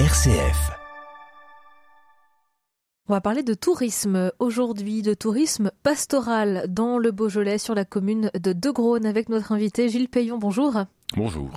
[0.00, 0.72] RCF.
[3.08, 8.28] On va parler de tourisme aujourd'hui, de tourisme pastoral dans le Beaujolais sur la commune
[8.34, 10.36] de Degraunes avec notre invité Gilles Payon.
[10.36, 10.74] Bonjour.
[11.16, 11.48] Bonjour.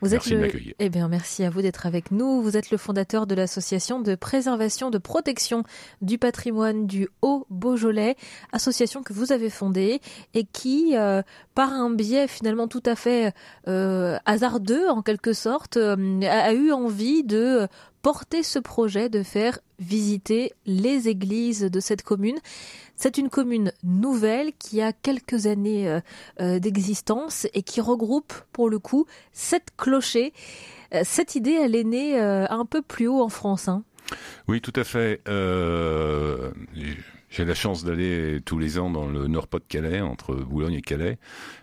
[0.00, 0.46] Vous Merci êtes de le...
[0.46, 0.74] m'accueillir.
[0.78, 2.40] Eh bien, merci à vous d'être avec nous.
[2.42, 5.64] Vous êtes le fondateur de l'association de préservation de protection
[6.00, 8.16] du patrimoine du Haut-Beaujolais,
[8.52, 10.00] association que vous avez fondée
[10.34, 11.22] et qui, euh,
[11.54, 13.32] par un biais finalement tout à fait
[13.66, 17.66] euh, hasardeux en quelque sorte, euh, a, a eu envie de
[18.02, 22.38] porter ce projet de faire visiter les églises de cette commune.
[22.96, 26.00] C'est une commune nouvelle qui a quelques années euh,
[26.40, 30.32] euh, d'existence et qui regroupe pour le coup sept clochers.
[30.94, 33.68] Euh, Cette idée, elle est née un peu plus haut en France.
[33.68, 33.84] Hein.
[34.48, 35.22] Oui, tout à fait.
[37.30, 41.18] J'ai la chance d'aller tous les ans dans le Nord-Pas-de-Calais, entre Boulogne et Calais,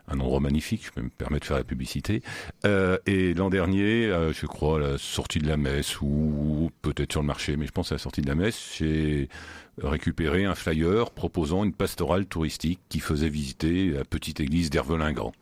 [0.07, 2.23] un endroit magnifique, je me permets de faire la publicité.
[2.65, 7.11] Euh, et l'an dernier, euh, je crois, à la sortie de la messe, ou peut-être
[7.11, 9.27] sur le marché, mais je pense à la sortie de la messe, j'ai
[9.83, 15.33] récupéré un flyer proposant une pastorale touristique qui faisait visiter la petite église d'Hervelingran,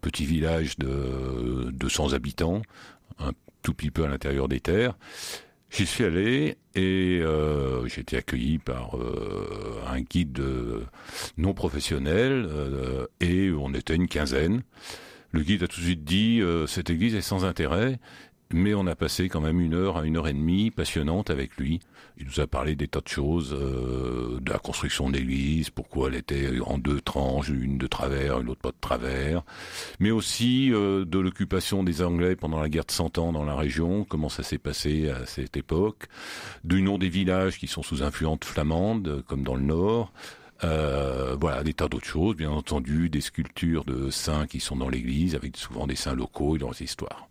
[0.00, 2.62] petit village de 200 habitants,
[3.20, 3.30] un
[3.62, 4.94] tout petit peu à l'intérieur des terres.
[5.70, 7.47] J'y suis allé et euh,
[7.88, 10.84] j'ai été accueilli par euh, un guide euh,
[11.36, 14.62] non professionnel euh, et on était une quinzaine.
[15.32, 18.00] Le guide a tout de suite dit cette église est sans intérêt,
[18.52, 21.56] mais on a passé quand même une heure à une heure et demie passionnante avec
[21.56, 21.80] lui.
[22.16, 26.08] Il nous a parlé des tas de choses, euh, de la construction de l'église, pourquoi
[26.08, 29.42] elle était en deux tranches, une de travers, une autre pas de travers,
[30.00, 33.54] mais aussi euh, de l'occupation des Anglais pendant la guerre de Cent Ans dans la
[33.54, 36.06] région, comment ça s'est passé à cette époque,
[36.64, 40.12] du nom des villages qui sont sous influence flamande, comme dans le Nord.
[40.64, 44.88] Euh, voilà, des tas d'autres choses, bien entendu, des sculptures de saints qui sont dans
[44.88, 47.28] l'église, avec souvent des saints locaux et leurs histoires.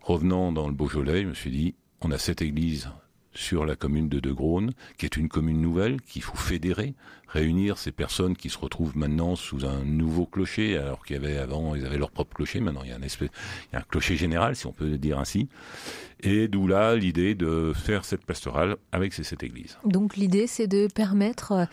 [0.00, 2.90] Revenant dans le Beaujolais, je me suis dit, on a cette église
[3.32, 6.94] sur la commune de Degraunes, qui est une commune nouvelle, qu'il faut fédérer,
[7.32, 11.38] réunir ces personnes qui se retrouvent maintenant sous un nouveau clocher, alors qu'il y avait
[11.38, 13.30] avant, ils avaient leur propre clocher, maintenant il y a un espèce,
[13.70, 15.48] il y a un clocher général, si on peut dire ainsi.
[16.22, 19.78] Et d'où là l'idée de faire cette pastorale avec ces sept églises.
[19.86, 21.66] Donc l'idée, c'est de permettre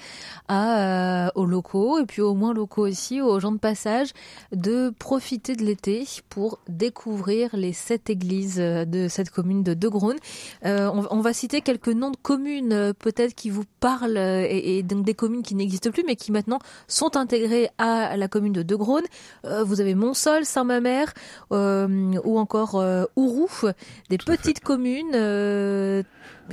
[0.48, 4.14] à, euh, aux locaux, et puis aux moins locaux aussi, aux gens de passage,
[4.54, 10.18] de profiter de l'été pour découvrir les sept églises euh, de cette commune de Degraunes.
[10.66, 14.78] Euh, on, va citer quelques noms de communes euh, peut-être qui vous parlent, euh, et,
[14.78, 18.53] et donc des communes qui n'existent plus, mais qui maintenant sont intégrées à la commune
[18.53, 19.06] de Degraunes.
[19.46, 21.13] Euh, vous avez Monsol, Saint-Mamère,
[21.52, 23.68] euh, ou encore euh, Ouroux,
[24.09, 25.13] des Tout petites communes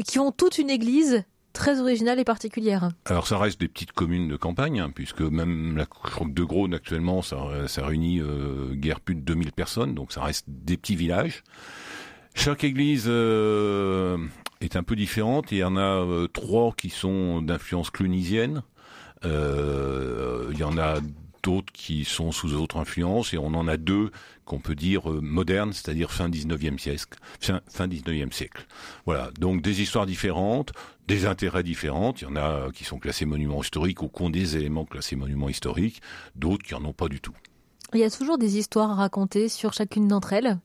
[0.04, 2.90] qui ont toute une église très originale et particulière.
[3.06, 5.86] Alors ça reste des petites communes de campagne, hein, puisque même la
[6.26, 7.38] de Graunes actuellement, ça,
[7.68, 11.42] ça réunit euh, guère plus de 2000 personnes, donc ça reste des petits villages.
[12.34, 14.18] Chaque église euh,
[14.60, 15.52] est un peu différente.
[15.52, 18.62] Il y en a euh, trois qui sont d'influence clunisienne.
[19.24, 21.00] Euh, il y en a
[21.42, 24.10] d'autres qui sont sous autre influence et on en a deux
[24.44, 27.18] qu'on peut dire euh, modernes, c'est-à-dire fin 19e siècle.
[27.40, 28.66] Fin, fin 19e siècle.
[29.06, 30.72] Voilà, donc des histoires différentes,
[31.06, 32.14] des intérêts différents.
[32.20, 35.16] Il y en a qui sont classés monuments historiques ou qui ont des éléments classés
[35.16, 36.00] monuments historiques,
[36.34, 37.34] d'autres qui en ont pas du tout.
[37.92, 40.58] Il y a toujours des histoires à raconter sur chacune d'entre elles?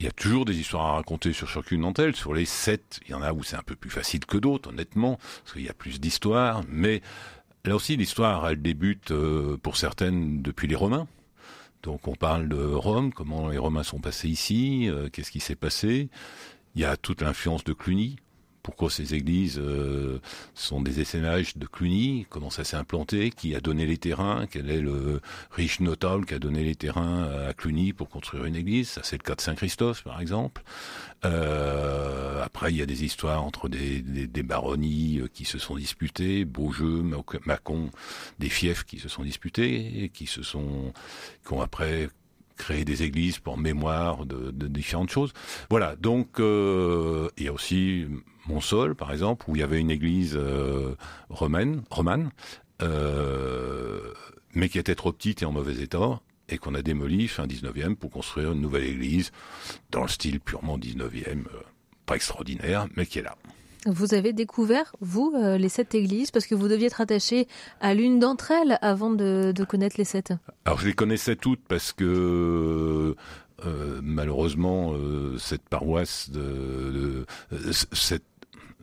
[0.00, 2.14] Il y a toujours des histoires à raconter sur chacune d'entre elles.
[2.14, 4.70] Sur les sept, il y en a où c'est un peu plus facile que d'autres,
[4.70, 6.62] honnêtement, parce qu'il y a plus d'histoires.
[6.68, 7.02] Mais
[7.64, 11.06] là aussi, l'histoire, elle débute euh, pour certaines depuis les Romains.
[11.82, 15.54] Donc on parle de Rome, comment les Romains sont passés ici, euh, qu'est-ce qui s'est
[15.54, 16.08] passé.
[16.74, 18.16] Il y a toute l'influence de Cluny.
[18.62, 20.18] Pourquoi ces églises euh,
[20.54, 24.70] sont des essaimages de Cluny Comment ça s'est implanté Qui a donné les terrains Quel
[24.70, 25.20] est le
[25.50, 29.16] riche notable qui a donné les terrains à Cluny pour construire une église Ça, c'est
[29.16, 30.62] le cas de Saint-Christophe, par exemple.
[31.24, 34.02] Euh, après, il y a des histoires entre des,
[34.42, 37.02] baronnies qui se sont disputées, Beaujeu,
[37.44, 37.90] Mâcon,
[38.38, 40.92] des fiefs qui se sont disputés et qui se sont,
[41.46, 42.08] qui ont après
[42.58, 45.32] créé des églises pour mémoire de, de différentes choses.
[45.70, 45.96] Voilà.
[45.96, 48.06] Donc, euh, il y a aussi
[48.48, 50.94] Monsol, par exemple, où il y avait une église euh,
[51.28, 52.30] romaine, romane,
[52.82, 54.12] euh,
[54.54, 57.94] mais qui était trop petite et en mauvais état, et qu'on a démoli fin 19e
[57.94, 59.32] pour construire une nouvelle église
[59.90, 61.62] dans le style purement 19e, euh,
[62.06, 63.36] pas extraordinaire, mais qui est là.
[63.86, 67.46] Vous avez découvert, vous, euh, les sept églises, parce que vous deviez être attaché
[67.80, 70.32] à l'une d'entre elles avant de, connaître les sept.
[70.64, 73.14] Alors je les connaissais toutes parce que
[73.66, 76.30] euh, malheureusement euh, cette paroisse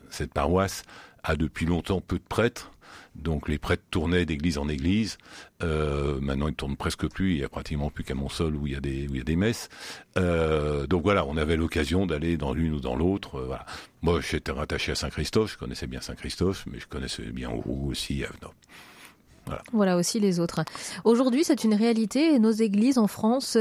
[0.09, 0.83] cette paroisse
[1.24, 2.71] a depuis longtemps peu de prêtres.
[3.15, 5.18] Donc les prêtres tournaient d'église en église.
[5.63, 7.33] Euh, maintenant, ils tournent presque plus.
[7.33, 9.21] Il y a pratiquement plus qu'à Montsol où il y a des où il y
[9.21, 9.69] a des messes.
[10.18, 13.36] Euh, donc voilà, on avait l'occasion d'aller dans l'une ou dans l'autre.
[13.36, 13.56] Euh.
[14.01, 15.53] Moi, j'étais rattaché à Saint-Christophe.
[15.53, 18.53] Je connaissais bien Saint-Christophe, mais je connaissais bien aussi, Avenot.
[19.74, 19.95] Voilà.
[19.95, 20.65] aussi les autres.
[21.03, 22.39] Aujourd'hui, c'est une réalité.
[22.39, 23.56] Nos églises en France,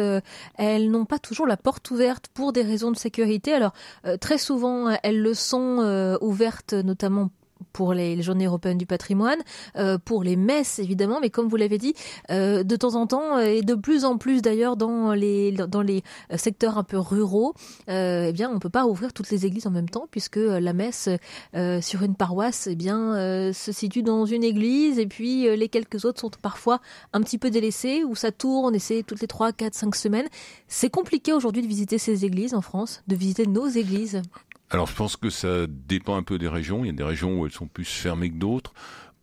[0.56, 3.52] elles n'ont pas toujours la porte ouverte pour des raisons de sécurité.
[3.52, 3.75] Alors,
[4.19, 7.28] très souvent, elles le sont ouvertes notamment
[7.72, 9.38] pour les, journées européennes du patrimoine,
[9.76, 11.94] euh, pour les messes évidemment, mais comme vous l'avez dit,
[12.30, 16.02] euh, de temps en temps et de plus en plus d'ailleurs dans les dans les
[16.36, 17.54] secteurs un peu ruraux,
[17.88, 20.72] euh, eh bien on peut pas ouvrir toutes les églises en même temps puisque la
[20.72, 21.08] messe
[21.54, 25.68] euh, sur une paroisse eh bien euh, se situe dans une église et puis les
[25.68, 26.80] quelques autres sont parfois
[27.12, 30.26] un petit peu délaissées où ça tourne et c'est toutes les 3 4 5 semaines.
[30.68, 34.22] C'est compliqué aujourd'hui de visiter ces églises en France, de visiter nos églises.
[34.70, 36.84] Alors je pense que ça dépend un peu des régions.
[36.84, 38.72] Il y a des régions où elles sont plus fermées que d'autres.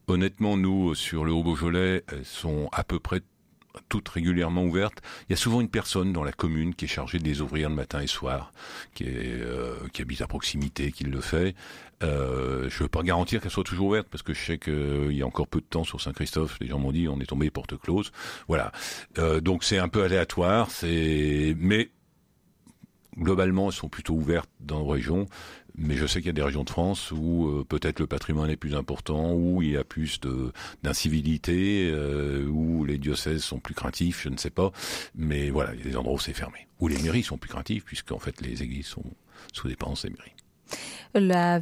[0.07, 3.21] Honnêtement, nous, sur le Haut-Beaujolais, elles sont à peu près
[3.89, 5.01] toutes régulièrement ouvertes.
[5.29, 7.69] Il y a souvent une personne dans la commune qui est chargée de les ouvrir
[7.69, 8.51] le matin et soir,
[8.93, 9.09] qui, est,
[9.41, 11.55] euh, qui habite à proximité, qui le fait.
[12.03, 15.13] Euh, je ne veux pas garantir qu'elle soit toujours ouverte parce que je sais qu'il
[15.13, 17.49] y a encore peu de temps sur Saint-Christophe, les gens m'ont dit on est tombé
[17.51, 18.11] porte close.
[18.47, 18.71] Voilà.
[19.19, 21.91] Euh, donc c'est un peu aléatoire, c'est mais
[23.17, 25.27] globalement, elles sont plutôt ouvertes dans nos régions,
[25.75, 28.49] mais je sais qu'il y a des régions de France où euh, peut-être le patrimoine
[28.49, 30.19] est plus important, où il y a plus
[30.83, 34.71] d'incivilité, euh, où les diocèses sont plus craintifs, je ne sais pas.
[35.15, 37.49] Mais voilà, il y a des endroits où c'est fermé, où les mairies sont plus
[37.49, 39.03] craintives, puisqu'en fait les églises sont
[39.53, 40.33] sous dépenses des mairies
[41.13, 41.59] la,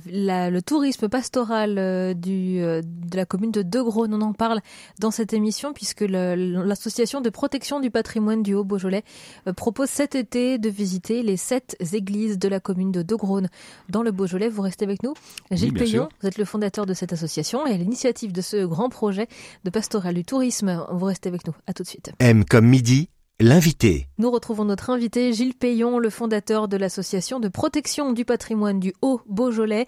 [0.50, 4.13] le tourisme pastoral euh, du, euh, de la commune de Degraunes.
[4.13, 4.62] On en parle
[5.00, 9.04] dans cette émission puisque l'association de protection du patrimoine du Haut-Beaujolais
[9.48, 13.50] euh, propose cet été de visiter les sept églises de la commune de Degraunes
[13.90, 14.50] dans le Beaujolais.
[14.50, 15.13] Vous restez avec nous.
[15.52, 18.90] Gilles Payon, vous êtes le fondateur de cette association et à l'initiative de ce grand
[18.90, 19.28] projet
[19.63, 20.86] de pastoral du tourisme.
[20.92, 21.54] Vous restez avec nous.
[21.68, 22.12] À tout de suite.
[22.19, 23.10] M comme midi
[23.42, 24.10] L'invité.
[24.18, 28.94] Nous retrouvons notre invité Gilles Payon, le fondateur de l'association de protection du patrimoine du
[29.02, 29.88] Haut-Beaujolais,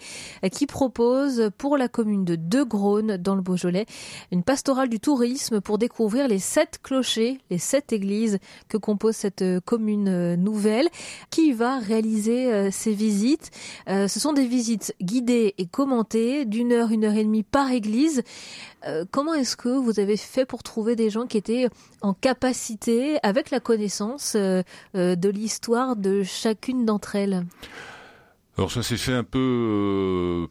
[0.53, 3.87] qui propose pour la commune de Degraunes dans le Beaujolais
[4.31, 8.39] une pastorale du tourisme pour découvrir les sept clochers, les sept églises
[8.69, 10.87] que compose cette commune nouvelle.
[11.29, 13.51] Qui va réaliser euh, ces visites
[13.89, 17.69] euh, Ce sont des visites guidées et commentées d'une heure, une heure et demie par
[17.69, 18.23] église.
[18.87, 21.67] Euh, comment est-ce que vous avez fait pour trouver des gens qui étaient
[22.01, 24.61] en capacité, avec la connaissance euh,
[24.95, 27.45] euh, de l'histoire de chacune d'entre elles?
[28.57, 30.47] Alors ça s'est fait un peu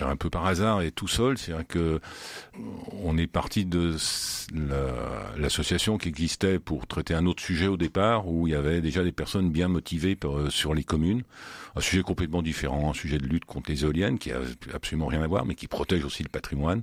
[0.00, 1.38] un peu par hasard et tout seul.
[1.38, 2.00] C'est vrai que
[3.02, 3.96] on est parti de
[5.36, 9.02] l'association qui existait pour traiter un autre sujet au départ, où il y avait déjà
[9.02, 11.22] des personnes bien motivées euh, sur les communes.
[11.74, 14.40] Un sujet complètement différent, un sujet de lutte contre les éoliennes qui a
[14.72, 16.82] absolument rien à voir, mais qui protège aussi le patrimoine.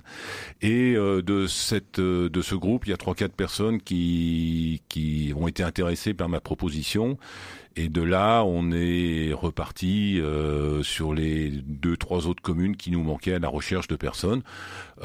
[0.62, 4.82] Et euh, de cette euh, de ce groupe, il y a trois quatre personnes qui
[4.88, 7.18] qui ont été intéressées par ma proposition
[7.76, 13.02] et de là, on est reparti euh, sur les deux, trois autres communes qui nous
[13.02, 14.42] manquaient à la recherche de personnes,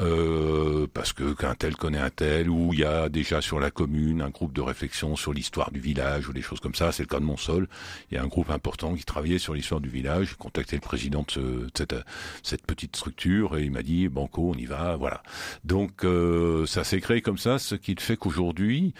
[0.00, 3.70] euh, parce que qu'un tel connaît un tel, ou il y a déjà sur la
[3.70, 6.92] commune un groupe de réflexion sur l'histoire du village ou des choses comme ça.
[6.92, 7.68] C'est le cas de Montsol.
[8.10, 10.28] Il y a un groupe important qui travaillait sur l'histoire du village.
[10.30, 11.96] J'ai contacté le président de, cette,
[12.42, 15.22] cette, petite structure et il m'a dit banco, on y va, voilà.
[15.64, 18.94] Donc euh, ça s'est créé comme ça, ce qui fait qu'aujourd'hui,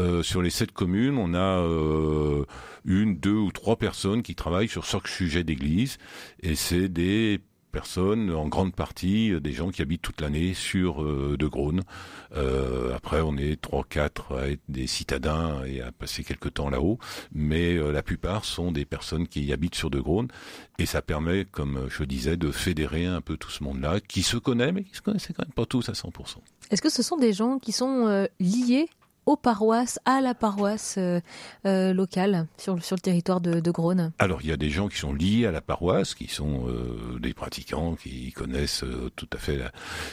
[0.00, 2.44] euh, sur les sept communes, on a euh,
[2.84, 5.98] une, deux ou trois personnes qui travaillent sur chaque sujet d'église,
[6.42, 7.40] et c'est des
[7.70, 11.82] personnes, en grande partie, euh, des gens qui habitent toute l'année sur De Graunes.
[12.92, 16.98] après, on est trois, quatre à être des citadins et à passer quelques temps là-haut,
[17.32, 20.28] mais la plupart sont des personnes qui habitent sur De Graunes,
[20.80, 24.38] et ça permet, comme je disais, de fédérer un peu tout ce monde-là, qui se
[24.38, 26.38] connaît, mais qui se connaissaient quand même pas tous à 100%.
[26.70, 28.88] Est-ce que ce sont des gens qui sont liés
[29.26, 31.20] aux paroisses, à la paroisse euh,
[31.66, 33.72] euh, locale sur, sur le territoire de, de
[34.18, 37.18] Alors il y a des gens qui sont liés à la paroisse, qui sont euh,
[37.18, 38.84] des pratiquants, qui connaissent
[39.16, 39.60] tout à fait,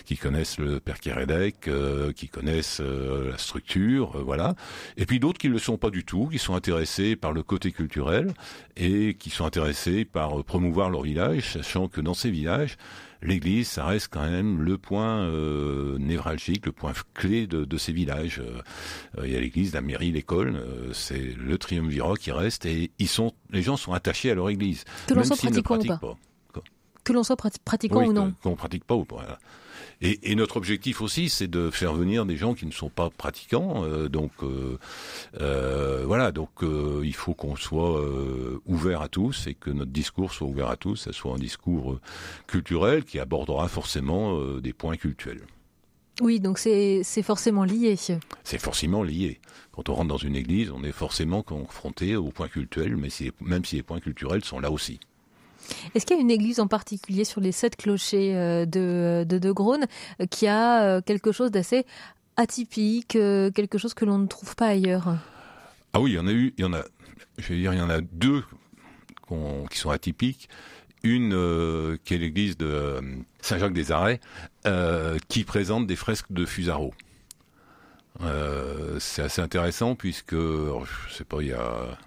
[0.05, 1.69] qui connaissent le Père Kérédec,
[2.15, 4.55] qui connaissent la structure, voilà.
[4.97, 7.43] Et puis d'autres qui ne le sont pas du tout, qui sont intéressés par le
[7.43, 8.33] côté culturel
[8.75, 12.77] et qui sont intéressés par promouvoir leur village, sachant que dans ces villages,
[13.21, 17.91] l'église, ça reste quand même le point euh, névralgique, le point clé de, de ces
[17.91, 18.41] villages.
[19.17, 22.91] Euh, il y a l'église, la mairie, l'école, euh, c'est le triumvirat qui reste et
[22.99, 24.83] ils sont, les gens sont attachés à leur église.
[25.07, 26.17] Que l'on soit pratiquant ou pas.
[27.03, 28.33] Que l'on soit pratiquant ou non.
[28.43, 29.39] Qu'on pratique pas ou pas.
[30.01, 33.11] Et, et, notre objectif aussi, c'est de faire venir des gens qui ne sont pas
[33.11, 33.85] pratiquants.
[33.85, 34.79] Euh, donc euh,
[35.39, 38.01] euh, voilà, donc euh, il faut qu'on soit
[38.65, 40.95] ouvert à tous et que notre discours soit ouvert à tous.
[40.95, 41.99] Ça soit un discours
[42.47, 45.41] culturel qui abordera forcément des points culturels.
[46.21, 47.95] Oui, donc c'est forcément lié.
[48.43, 49.39] C'est forcément lié.
[49.71, 53.09] Quand on rentre dans une église, on est forcément confronté aux points culturels, mais
[53.41, 54.99] même si les points culturels sont là aussi.
[55.95, 59.37] Est-ce qu'il y a une église en particulier sur les sept clochers euh, de de,
[59.39, 61.85] de euh, qui a euh, quelque chose d'assez
[62.37, 65.17] atypique, quelque chose que l'on ne trouve pas ailleurs?
[65.93, 66.83] Ah oui, il y en a eu, il y en a,
[67.37, 68.43] je vais dire, il y en a deux
[69.69, 70.49] qui sont atypiques.
[71.03, 73.01] Une qui est l'église de
[73.41, 74.19] Saint-Jacques-des-Arrêts,
[75.27, 76.93] qui présente des fresques de Fusaro.
[78.99, 81.97] c'est assez intéressant puisque, je sais pas, il y a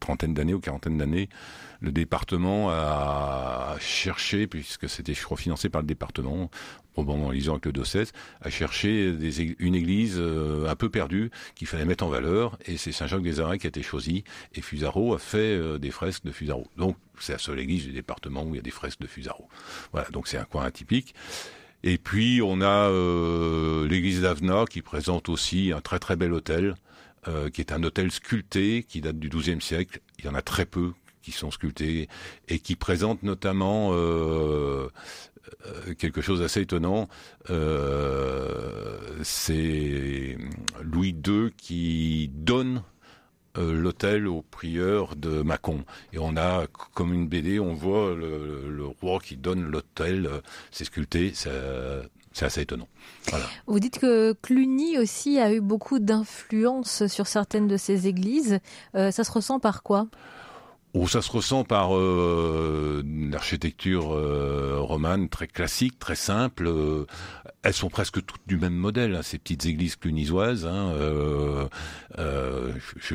[0.00, 1.28] trentaine d'années ou quarantaine d'années,
[1.80, 6.50] le département a cherché, puisque c'était, je financé par le département,
[6.92, 9.14] probablement en lisant avec le diocèse, a cherché
[9.58, 13.66] une église euh, un peu perdue qu'il fallait mettre en valeur, et c'est Saint-Jacques-des-Arrêts qui
[13.66, 16.66] a été choisi, et Fusaro a fait euh, des fresques de Fusaro.
[16.76, 19.48] Donc, c'est la seule église du département où il y a des fresques de Fusaro.
[19.92, 21.14] Voilà, donc c'est un coin atypique.
[21.82, 26.74] Et puis, on a euh, l'église d'Avena qui présente aussi un très très bel hôtel,
[27.52, 30.00] qui est un hôtel sculpté qui date du XIIe siècle.
[30.18, 32.08] Il y en a très peu qui sont sculptés
[32.48, 34.88] et qui présentent notamment euh,
[35.66, 37.08] euh, quelque chose d'assez étonnant.
[37.50, 40.36] Euh, c'est
[40.82, 42.82] Louis II qui donne
[43.56, 45.84] l'hôtel au prieur de Mâcon.
[46.12, 50.30] Et on a, comme une BD, on voit le, roi qui donne l'hôtel,
[50.70, 51.32] c'est sculpté,
[52.32, 52.88] c'est assez étonnant.
[53.66, 58.58] Vous dites que Cluny aussi a eu beaucoup d'influence sur certaines de ces églises.
[58.94, 60.06] ça se ressent par quoi?
[60.92, 66.66] Où ça se ressent par euh, l'architecture euh, romane très classique, très simple.
[66.66, 67.06] Euh,
[67.62, 70.66] elles sont presque toutes du même modèle, hein, ces petites églises clunisoises.
[70.66, 71.68] Hein, euh,
[72.96, 73.14] je,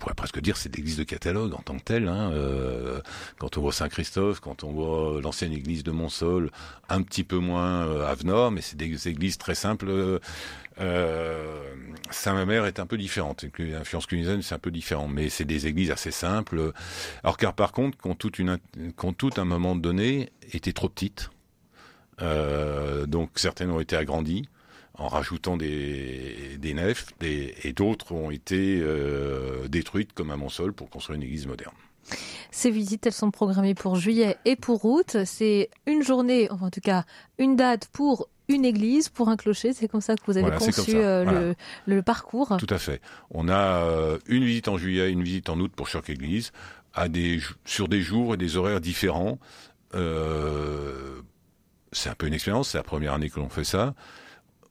[0.00, 2.08] pourrait presque dire c'est l'église de catalogue en tant que telle.
[2.08, 3.00] Hein, euh,
[3.38, 6.50] quand on voit Saint-Christophe, quand on voit l'ancienne église de Montsol,
[6.88, 10.20] un petit peu moins euh, Avenor, mais c'est des églises très simples.
[10.80, 11.74] Euh,
[12.10, 13.44] Saint-Mamère est un peu différente.
[13.58, 16.72] L'influence clunisienne, c'est un peu différent, mais c'est des églises assez simples.
[17.22, 18.58] Alors car par contre, quand toute une,
[19.18, 21.30] toute un moment donné était trop petite,
[22.22, 24.48] euh, donc certaines ont été agrandies
[25.00, 30.90] en rajoutant des, des nefs, et d'autres ont été euh, détruites comme à Montsol pour
[30.90, 31.72] construire une église moderne.
[32.50, 35.16] Ces visites, elles sont programmées pour juillet et pour août.
[35.24, 37.04] C'est une journée, enfin en tout cas
[37.38, 39.72] une date pour une église, pour un clocher.
[39.72, 41.54] C'est comme ça que vous avez conçu euh,
[41.86, 42.56] le, parcours.
[42.58, 43.00] Tout à fait.
[43.30, 46.52] On a euh, une visite en juillet, une visite en août pour chaque église,
[46.92, 49.38] à des, sur des jours et des horaires différents.
[49.94, 50.00] c'est
[52.10, 53.94] un peu une expérience, c'est la première année que l'on fait ça.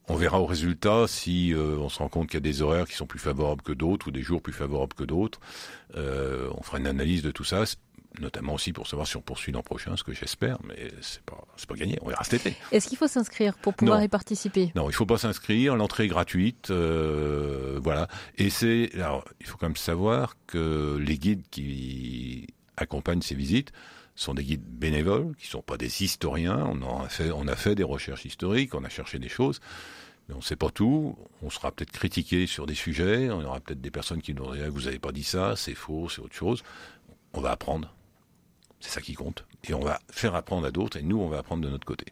[0.09, 2.87] On verra au résultat si euh, on se rend compte qu'il y a des horaires
[2.87, 5.39] qui sont plus favorables que d'autres ou des jours plus favorables que d'autres.
[5.95, 7.63] Euh, on fera une analyse de tout ça,
[8.19, 11.45] notamment aussi pour savoir si on poursuit l'an prochain, ce que j'espère, mais c'est pas
[11.57, 11.99] c'est pas gagné.
[12.01, 12.57] On verra cet été.
[12.71, 14.71] Est-ce qu'il faut s'inscrire pour pouvoir y participer?
[14.75, 15.75] Non, il faut pas s'inscrire.
[15.75, 18.07] L'entrée est gratuite, euh, voilà.
[18.37, 22.47] Et c'est alors il faut quand même savoir que les guides qui
[22.77, 23.71] accompagnent ces visites
[24.15, 26.67] sont des guides bénévoles, qui sont pas des historiens.
[26.67, 29.61] On a fait, on a fait des recherches historiques, on a cherché des choses,
[30.33, 31.17] on sait pas tout.
[31.41, 33.29] On sera peut-être critiqué sur des sujets.
[33.29, 36.09] On aura peut-être des personnes qui nous diront vous avez pas dit ça, c'est faux,
[36.09, 36.63] c'est autre chose.
[37.33, 37.93] On va apprendre.
[38.79, 39.45] C'est ça qui compte.
[39.67, 42.05] Et on va faire apprendre à d'autres et nous, on va apprendre de notre côté.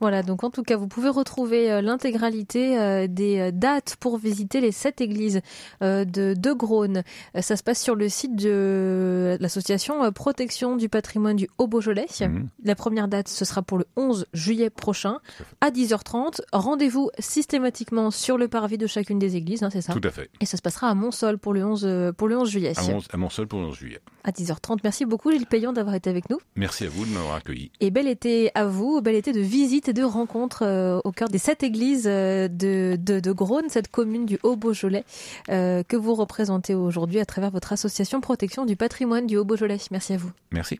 [0.00, 4.18] Voilà, donc en tout cas, vous pouvez retrouver euh, l'intégralité euh, des euh, dates pour
[4.18, 5.40] visiter les sept églises
[5.80, 6.04] de
[6.34, 7.02] De Grône.
[7.40, 12.06] Ça se passe sur le site de l'association Protection du patrimoine du Haut-Beaujolais.
[12.20, 12.48] Mhm.
[12.64, 15.18] La première date, ce sera pour le 11 juillet prochain
[15.60, 16.40] à 10h30.
[16.52, 20.30] Rendez-vous systématiquement sur le parvis de chacune des églises, hein, c'est ça Tout à fait.
[20.40, 22.72] Et ça se passera à Montsol pour le 11, pour le 11 juillet.
[23.12, 24.00] À, Montsol pour le 11 juillet.
[24.24, 24.78] À 10h30.
[24.82, 26.38] Merci beaucoup Gilles Payon d'avoir été avec nous.
[26.56, 27.70] Merci à vous de m'avoir accueilli.
[27.80, 31.28] Et bel été à vous, bel été de visite et de rencontres euh, au cœur
[31.28, 35.04] des sept églises euh, de, de, de Grône, cette commune du Haut-Beaujolais
[35.50, 39.78] euh, que vous représentez aujourd'hui à travers votre association Protection du patrimoine du Haut-Beaujolais.
[39.90, 40.30] Merci à vous.
[40.52, 40.78] Merci.